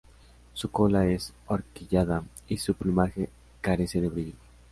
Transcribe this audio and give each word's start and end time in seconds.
Su 0.55 0.71
cola 0.71 1.05
es 1.05 1.31
ahorquillada 1.47 2.23
y 2.47 2.57
su 2.57 2.73
plumaje 2.73 3.29
carece 3.61 4.01
de 4.01 4.09
brillo. 4.09 4.33